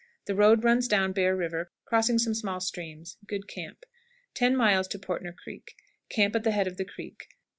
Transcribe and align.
The 0.25 0.33
road 0.33 0.63
runs 0.63 0.87
down 0.87 1.11
Bear 1.11 1.35
River, 1.35 1.71
crossing 1.85 2.17
some 2.17 2.33
small 2.33 2.59
streams. 2.59 3.17
Good 3.27 3.47
camp. 3.47 3.85
10. 4.33 4.55
Portner 4.55 5.35
Creek. 5.37 5.75
Camp 6.09 6.35
at 6.35 6.43
the 6.43 6.49
head 6.49 6.65
of 6.65 6.77
the 6.77 6.85
creek. 6.85 7.27